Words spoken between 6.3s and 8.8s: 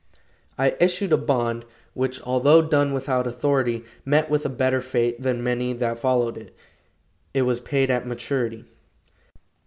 it, it was paid at maturity.